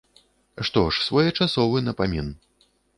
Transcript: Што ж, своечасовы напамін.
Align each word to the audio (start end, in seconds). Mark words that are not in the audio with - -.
Што 0.69 0.83
ж, 0.95 1.05
своечасовы 1.09 1.85
напамін. 1.87 2.37